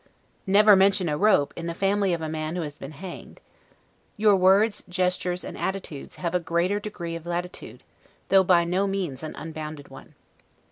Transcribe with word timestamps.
[Never 0.47 0.71
to 0.71 0.75
mention 0.77 1.07
a 1.07 1.15
rope 1.15 1.53
in 1.55 1.67
the 1.67 1.75
family 1.75 2.11
of 2.11 2.23
a 2.23 2.27
man 2.27 2.55
who 2.55 2.63
has 2.63 2.75
been 2.75 2.89
hanged] 2.93 3.39
Your 4.17 4.35
words, 4.35 4.83
gestures, 4.89 5.43
and 5.43 5.55
attitudes, 5.55 6.15
have 6.15 6.33
a 6.33 6.39
greater 6.39 6.79
degree 6.79 7.15
of 7.15 7.27
latitude, 7.27 7.83
though 8.29 8.43
by 8.43 8.63
no 8.63 8.87
means 8.87 9.21
an 9.21 9.35
unbounded 9.35 9.89
one. 9.89 10.15